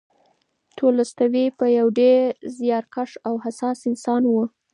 [0.77, 1.45] تولستوی
[1.79, 2.21] یو ډېر
[2.57, 4.33] زیارکښ او حساس انسان و.